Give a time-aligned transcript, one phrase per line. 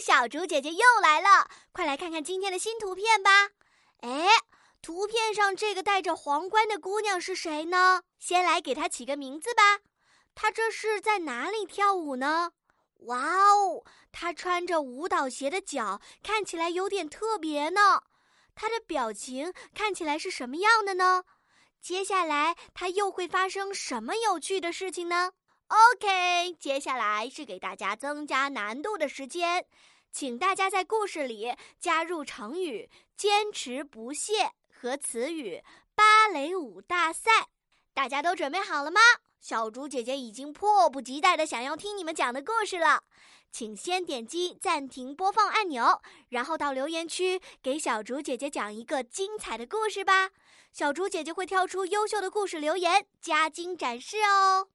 [0.00, 3.50] 小竹姐姐又来了，快来看看今天的新图片吧。
[4.00, 4.28] 哎，
[4.80, 8.02] 图片上这个戴着皇冠的姑娘是谁呢？
[8.18, 9.80] 先来给她起个名字吧。
[10.34, 12.52] 她这是在哪里跳舞呢？
[13.00, 18.02] 哇哦，她穿着舞蹈鞋的脚看起来有点特别呢。
[18.54, 21.24] 她的表情看起来是什么样的呢？
[21.80, 25.32] 接下来她又会发生什么有趣的事情呢
[25.70, 29.64] ？OK，接下来是给大家增加难度的时间，
[30.10, 35.62] 请大家在故事里加入成语“坚持不懈”和词语
[35.94, 37.30] “芭蕾舞大赛”。
[37.94, 39.00] 大家都准备好了吗？
[39.40, 43.04] 小竹姐姐已经迫不及待的想要听你们讲的故事了，
[43.52, 50.30] 请先点击暂停播放按钮，然后到留言区给小竹姐姐讲一个精彩的故事吧。
[50.72, 54.68] 小竹姐姐会挑出优秀的故事留言，加精展示哦。